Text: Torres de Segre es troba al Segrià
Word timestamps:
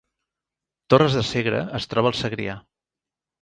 Torres 0.93 1.17
de 1.17 1.23
Segre 1.31 1.59
es 1.81 1.87
troba 1.93 2.13
al 2.13 2.19
Segrià 2.23 2.57